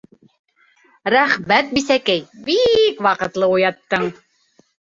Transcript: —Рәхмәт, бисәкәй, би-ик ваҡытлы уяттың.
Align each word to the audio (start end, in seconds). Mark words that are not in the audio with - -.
—Рәхмәт, 1.15 1.69
бисәкәй, 1.77 2.25
би-ик 2.49 3.07
ваҡытлы 3.09 3.55
уяттың. 3.59 4.13